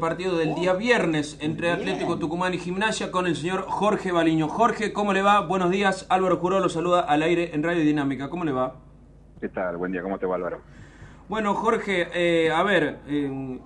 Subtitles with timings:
[0.00, 4.46] partido del día viernes entre Atlético Tucumán y Gimnasia con el señor Jorge Baliño.
[4.46, 5.40] Jorge, ¿cómo le va?
[5.40, 6.04] Buenos días.
[6.10, 8.28] Álvaro Juró lo saluda al aire en Radio Dinámica.
[8.28, 8.74] ¿Cómo le va?
[9.40, 9.78] ¿Qué tal?
[9.78, 10.02] Buen día.
[10.02, 10.60] ¿Cómo te va, Álvaro?
[11.30, 13.58] Bueno, Jorge, eh, a ver, eh,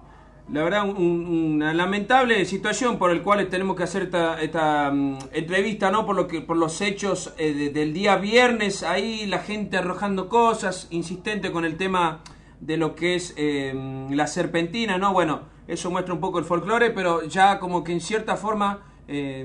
[0.52, 5.18] la verdad, un- una lamentable situación por el cual tenemos que hacer esta, esta, mm,
[5.32, 6.06] entrevista, ¿no?
[6.06, 10.28] Por, lo que, por los hechos eh, de- del día viernes, ahí la gente arrojando
[10.28, 12.20] cosas, insistente con el tema
[12.60, 13.74] de lo que es eh,
[14.10, 15.12] la serpentina, ¿no?
[15.12, 19.44] Bueno, eso muestra un poco el folclore, pero ya como que en cierta forma eh,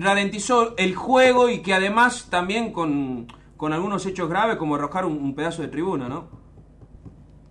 [0.00, 5.34] ralentizó el juego y que además también con, con algunos hechos graves como arrojar un,
[5.34, 6.28] pedazo de tribuna, ¿no?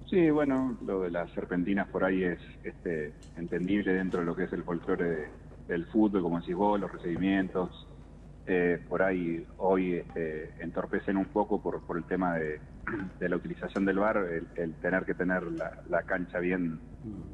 [0.10, 4.44] Sí, bueno, lo de las serpentinas por ahí es este, entendible dentro de lo que
[4.44, 5.28] es el folclore de-
[5.68, 7.88] del fútbol, como decís vos, los recibimientos.
[8.46, 12.60] Eh, por ahí hoy este, entorpecen un poco por, por el tema de,
[13.20, 16.80] de la utilización del bar, el, el tener que tener la, la cancha bien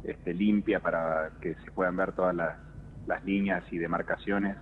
[0.04, 2.58] este, limpia para que se puedan ver todas las,
[3.08, 4.58] las líneas y demarcaciones.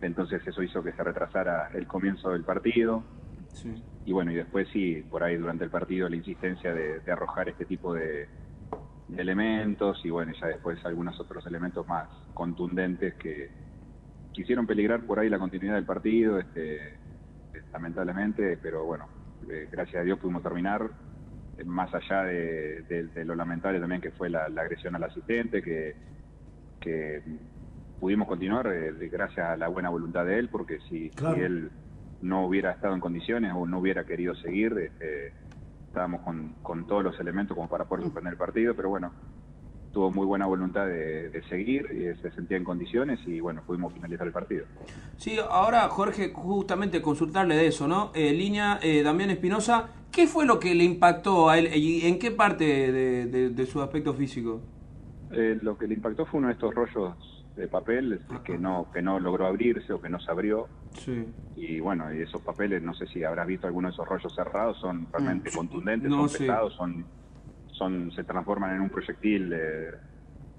[0.00, 3.04] Entonces eso hizo que se retrasara el comienzo del partido.
[3.52, 3.82] Sí.
[4.04, 7.48] Y bueno, y después sí, por ahí durante el partido la insistencia de, de arrojar
[7.48, 8.28] este tipo de,
[9.08, 13.50] de elementos y bueno, ya después algunos otros elementos más contundentes que
[14.32, 16.98] quisieron peligrar por ahí la continuidad del partido, este,
[17.72, 19.06] lamentablemente, pero bueno,
[19.50, 20.90] eh, gracias a Dios pudimos terminar,
[21.56, 25.04] eh, más allá de, de- de lo lamentable también que fue la, la agresión al
[25.04, 25.96] asistente, que,
[26.80, 27.22] que
[27.98, 31.36] pudimos continuar eh, gracias a la buena voluntad de él, porque si, Claro.
[31.36, 31.72] si él
[32.20, 35.32] no hubiera estado en condiciones o no hubiera querido seguir, este,
[35.86, 39.12] estábamos con, con todos los elementos como para poder suspender el partido, pero bueno,
[39.92, 43.92] tuvo muy buena voluntad de, de seguir, y se sentía en condiciones y bueno, pudimos
[43.92, 44.64] finalizar el partido.
[45.18, 48.10] Sí, ahora Jorge, justamente consultarle de eso, ¿no?
[48.14, 52.18] Eh, línea eh, Damián Espinosa, ¿qué fue lo que le impactó a él y en
[52.18, 54.60] qué parte de, de- de su aspecto físico?
[55.30, 57.14] Eh, lo que le impactó fue uno de estos rollos
[57.56, 61.26] de papel que no que no logró abrirse o que no se abrió Sí.
[61.54, 64.78] y bueno y esos papeles no sé si habrás visto alguno de esos rollos cerrados
[64.80, 65.54] son realmente Mm.
[65.56, 66.38] contundentes No, son sí.
[66.38, 67.04] pesados son
[67.82, 69.90] son se transforman en un proyectil eh,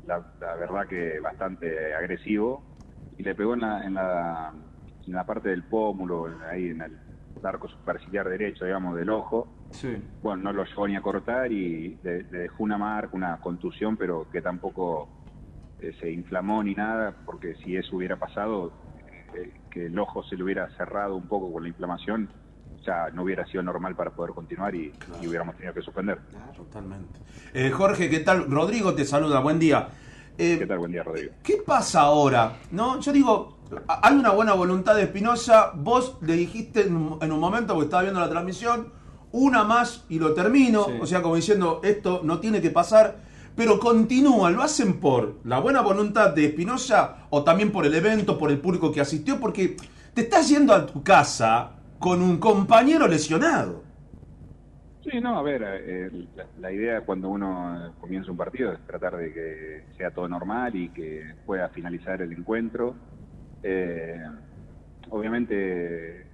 [0.06, 2.64] la, la verdad que bastante agresivo
[3.18, 4.54] y le pegó en la en la,
[5.08, 6.98] en la parte del pómulo ahí en el
[7.44, 10.08] arco superciliar derecho digamos del ojo Sí.
[10.22, 13.98] bueno, no lo llegó ni a cortar y le, le dejó una marca, una contusión,
[13.98, 15.10] pero que tampoco
[15.80, 18.72] eh, se inflamó ni nada, porque si eso hubiera pasado,
[19.34, 22.30] eh, que el ojo se le hubiera cerrado un poco con la inflamación,
[22.86, 26.20] ya no hubiera sido normal para poder continuar y, y hubiéramos tenido que suspender.
[26.56, 27.20] Totalmente.
[27.54, 28.50] Eh, Jorge, ¿qué tal?
[28.50, 29.90] Rodrigo te saluda, buen día.
[30.38, 30.80] Eh, ¿Qué tal?
[30.80, 31.34] Buen día, Rodrigo.
[31.44, 32.58] ¿Qué pasa ahora?
[32.72, 33.00] ¿No?
[33.00, 35.72] Yo digo, hay una buena voluntad de Espinosa.
[35.76, 38.92] Vos le dijiste en un, en un momento, porque estaba viendo la transmisión,
[39.32, 40.86] una más y lo termino.
[40.86, 40.92] Sí.
[41.02, 43.18] O sea, como diciendo, esto no tiene que pasar.
[43.56, 48.40] Pero continúan, lo hacen por la buena voluntad de Espinosa o también por el evento,
[48.40, 49.78] por el público que asistió, porque
[50.16, 53.82] te estás yendo a tu casa con un compañero lesionado.
[55.10, 59.16] Sí, no, a ver, eh, la, la idea cuando uno comienza un partido es tratar
[59.16, 62.94] de que sea todo normal y que pueda finalizar el encuentro.
[63.64, 64.22] Eh,
[65.12, 66.28] obviamente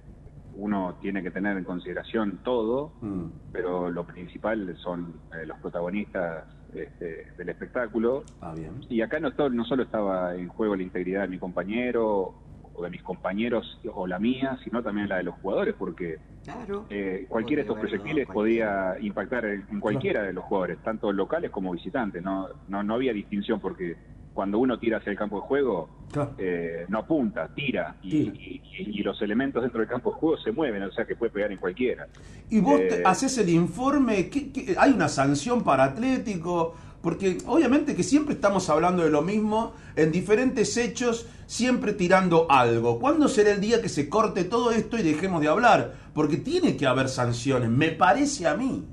[0.56, 3.26] uno tiene que tener en consideración todo, Mm.
[3.52, 8.24] pero lo principal son eh, los protagonistas este, del espectáculo.
[8.40, 8.72] Ah, bien.
[8.88, 12.34] Y acá no solo estaba en juego la integridad de mi compañero
[12.80, 16.86] o de mis compañeros o la mía, sino también la de los jugadores, porque Claro.
[16.88, 21.72] eh, cualquiera de estos proyectiles podía impactar en, cualquiera de los jugadores, tanto locales como
[21.72, 22.22] visitantes.
[22.22, 23.96] No, no, no había distinción porque
[24.32, 26.34] cuando uno tira hacia el campo de juego, Claro.
[26.38, 28.32] eh, no apunta, tira y, Tira.
[28.34, 31.14] y- y- y los elementos dentro del campo de juego se mueven, o sea que
[31.14, 32.06] puede pegar en cualquiera.
[32.48, 36.74] Y vos Eh, haces el informe, ¿qué- qué- hay una sanción para Atlético?
[37.02, 42.98] Porque obviamente que siempre estamos hablando de lo mismo, en diferentes hechos, siempre tirando algo.
[42.98, 45.94] ¿Cuándo será el día que se corte todo esto y dejemos de hablar?
[46.12, 48.84] Porque tiene que haber sanciones, me parece a mí.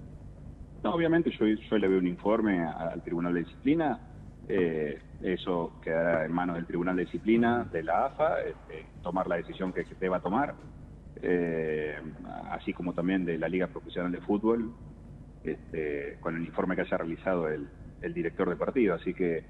[0.83, 1.45] No, obviamente yo,
[1.77, 3.99] le veo un informe al Tribunal de Disciplina,
[4.47, 9.35] eh, eso quedará en manos del Tribunal de Disciplina de la AFA, este, tomar la
[9.35, 10.55] decisión que, que deba tomar,
[11.21, 11.97] eh,
[12.51, 14.71] así como también de la Liga Profesional de Fútbol,
[15.43, 17.67] este, con el informe que haya realizado el,
[18.01, 19.43] el director de partido, así que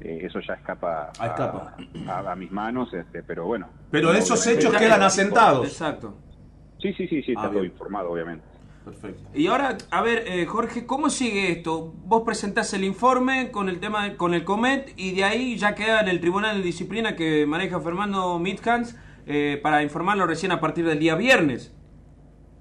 [0.00, 1.76] eh, eso ya escapa, escapa.
[2.08, 3.68] A, a- a mis manos, este, pero bueno.
[3.90, 5.66] Pero esos hechos quedan asentados.
[5.66, 6.16] Exacto.
[6.80, 7.72] Sí, sí, sí, sí, está Ah, todo bien.
[7.72, 8.44] informado, obviamente.
[8.84, 9.22] Perfecto.
[9.32, 11.94] Y ahora, a ver, eh, Jorge, ¿cómo sigue esto?
[12.04, 15.74] Vos presentás el informe con el tema, de- con el COMET y de ahí ya
[15.74, 18.94] queda en el Tribunal de Disciplina que maneja Fernando Midhans
[19.26, 21.74] eh, para informarlo recién a partir del día viernes.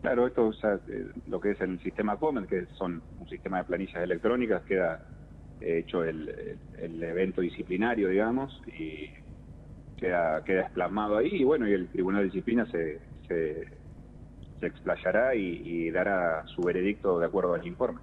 [0.02, 3.64] Claro, esto ya, eh, lo que es el sistema Comet, que son un sistema de
[3.66, 5.06] planillas electrónicas, queda
[5.64, 9.10] hecho el, el, evento disciplinario, digamos, y
[9.98, 13.68] queda, queda explasmado ahí, y bueno, y el Tribunal de Disciplina se, se,
[14.62, 18.00] explayará y, dará su veredicto de acuerdo al informe.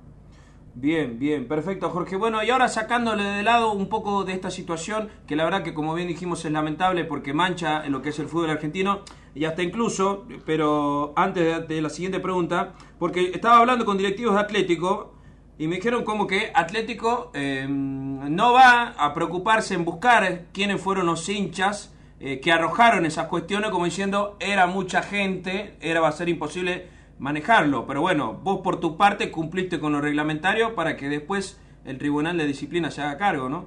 [0.74, 2.16] Bien, bien, perfecto, Jorge.
[2.16, 5.74] Bueno, y ahora sacándole de lado un poco de esta situación, que la verdad que
[5.74, 9.00] como bien dijimos es lamentable porque mancha en lo que es el fútbol argentino,
[9.34, 14.40] y hasta incluso, pero antes de, la siguiente pregunta, porque estaba hablando con directivos de
[14.40, 15.19] Atlético
[15.60, 21.04] y me dijeron como que Atlético em, no va a preocuparse en buscar quiénes fueron
[21.04, 26.12] los hinchas eh, que arrojaron esas cuestiones, como diciendo, era mucha gente, era va a
[26.12, 26.86] ser imposible
[27.18, 27.86] manejarlo.
[27.86, 32.38] Pero bueno, vos por tu parte cumpliste con lo reglamentario para que después el Tribunal
[32.38, 33.66] de Disciplina se haga cargo, ¿no?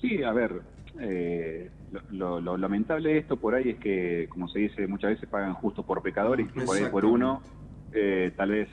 [0.00, 0.62] Sí, a ver,
[1.00, 1.70] eh,
[2.12, 5.82] lo, lamentable de esto por ahí es que, como se dice muchas veces, pagan justo
[5.82, 7.42] por pecadores y por ahí por uno
[7.92, 8.68] eh, tal vez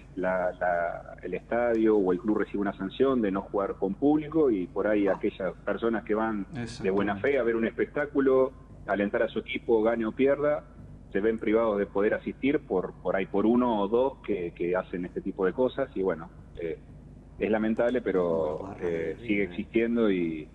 [1.24, 4.88] el estadio o el club recibe una sanción de no jugar con público y por
[4.88, 6.46] ahí aquellas personas que van
[6.82, 8.52] de buena fe a ver un espectáculo,
[8.88, 10.66] alentar a su equipo, gane o pierda,
[11.14, 15.06] se ven privados de poder asistir por, por ahí por uno o dos que, hacen
[15.06, 16.30] este tipo de cosas y bueno,
[16.60, 16.78] eh,
[17.40, 20.48] es lamentable pero eh, sigue existiendo y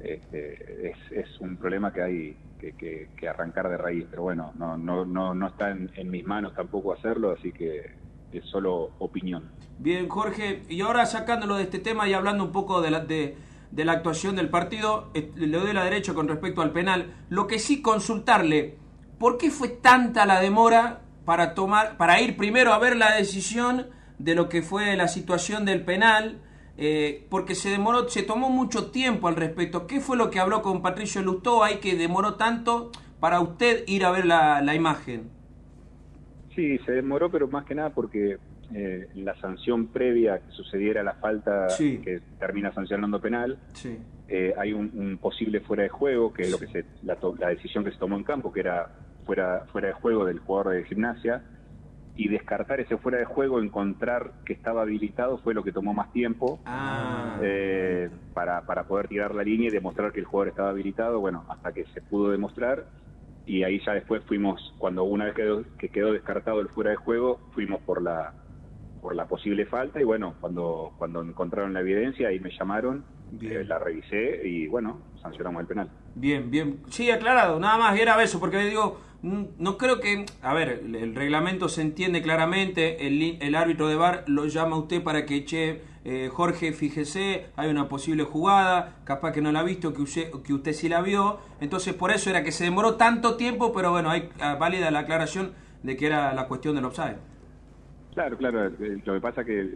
[0.00, 5.04] este, es, es un problema que hay que, arrancar de raíz, pero bueno, no, no,
[5.04, 7.90] no, no está en, mis manos tampoco hacerlo, así que
[8.32, 9.50] es solo opinión.
[9.78, 13.36] Bien, Jorge, y ahora sacándolo de este tema y hablando un poco de la, de,
[13.70, 17.14] de la actuación del partido, eh, le doy la derecha con respecto al penal.
[17.28, 18.76] Lo que sí consultarle,
[19.18, 23.86] ¿por qué fue tanta la demora para tomar, para ir primero a ver la decisión
[24.18, 26.42] de lo que fue la situación del penal?
[26.80, 29.88] Eh, porque se demoró, se tomó mucho tiempo al respecto.
[29.88, 34.04] ¿Qué fue lo que habló con Patricio Lustó ahí que demoró tanto para usted ir
[34.04, 35.28] a ver la, imagen?
[36.54, 38.38] Sí, se demoró, pero más que nada porque
[38.72, 43.58] eh, la sanción previa que sucediera la falta que termina sancionando penal,
[44.28, 47.82] eh, hay un, posible fuera de juego, que es lo que se, la, la, decisión
[47.82, 48.88] que se tomó en campo, que era
[49.26, 51.42] fuera, fuera de juego del jugador de gimnasia,
[52.18, 56.12] y descartar ese fuera de juego, encontrar que estaba habilitado fue lo que tomó más
[56.12, 57.38] tiempo ah.
[57.40, 61.44] eh, para, para poder tirar la línea y demostrar que el jugador estaba habilitado, bueno,
[61.48, 62.86] hasta que se pudo demostrar.
[63.46, 66.96] Y ahí ya después fuimos, cuando una vez quedó, que quedó descartado el fuera de
[66.96, 68.34] juego, fuimos por la
[69.00, 70.00] por la posible falta.
[70.00, 73.04] Y bueno, cuando, cuando encontraron la evidencia ahí me llamaron,
[73.40, 75.90] eh, la revisé y bueno, sancionamos el penal.
[76.16, 80.82] Bien, bien, sí, aclarado, nada más, era eso, porque digo, no creo que, a ver,
[80.84, 85.26] el reglamento se entiende claramente, el, el árbitro de bar lo llama a usted para
[85.26, 89.92] que eche, eh, Jorge, fíjese, hay una posible jugada, capaz que no la ha visto,
[89.92, 93.36] que usted, que usted sí la vio, entonces por eso era que se demoró tanto
[93.36, 97.16] tiempo, pero bueno, hay ah, válida la aclaración de que era la cuestión del offside.
[98.14, 99.74] Claro, claro, eh, lo que pasa que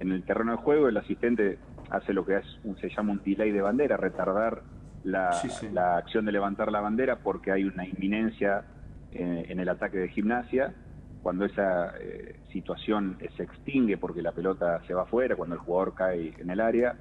[0.00, 1.58] en el terreno de juego el asistente
[1.90, 2.44] hace lo que es,
[2.80, 4.62] se llama un delay de bandera, retardar
[5.04, 5.30] la,
[5.72, 8.64] la acción de levantar la bandera porque hay una inminencia
[9.12, 10.74] en, el ataque de gimnasia,
[11.22, 15.94] cuando esa eh, situación se extingue porque la pelota se va afuera, cuando el jugador
[15.94, 16.96] cae en el área,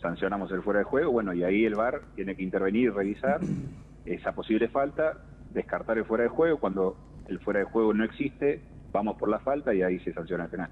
[0.00, 3.40] sancionamos el fuera de juego, bueno, y ahí el VAR tiene que intervenir y revisar
[4.04, 5.18] esa posible falta,
[5.52, 6.96] descartar el fuera de juego, cuando
[7.28, 8.62] el fuera de juego no existe,
[8.92, 10.70] vamos por la falta y ahí se sanciona el penal.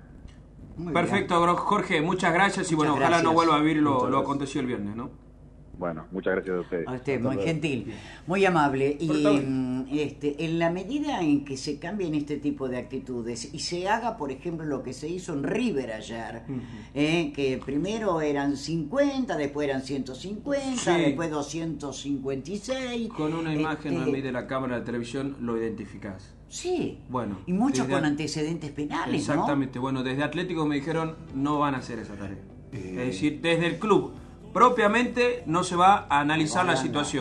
[0.92, 4.68] Perfecto, Jorge, muchas gracias y bueno, ojalá no vuelva a vivir lo, lo acontecido el
[4.68, 5.10] viernes, ¿no?
[5.82, 6.86] Bueno, muchas gracias a ustedes.
[6.86, 7.92] A usted, muy gentil,
[8.28, 8.96] muy amable.
[9.00, 13.58] Y mm, este, en la medida en que se cambien este tipo de actitudes y
[13.58, 16.42] se haga, por ejemplo, lo que se hizo en River ayer,
[16.94, 23.08] eh, que primero eran 50, después eran 150, después 256.
[23.08, 26.32] Con una imagen este, de la cámara de televisión lo identificás.
[26.46, 27.00] Sí.
[27.08, 27.40] Bueno.
[27.46, 29.22] Y muchos con antecedentes penales.
[29.22, 29.80] Exactamente.
[29.80, 32.38] Bueno, desde Atlético me dijeron no van a hacer esa tarea.
[32.70, 34.21] Es decir, desde el club
[34.52, 37.20] propiamente no se va a analizar la situación.